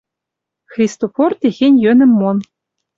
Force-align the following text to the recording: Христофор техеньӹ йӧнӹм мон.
Христофор 0.73 1.31
техеньӹ 1.41 1.79
йӧнӹм 1.83 2.11
мон. 2.19 2.37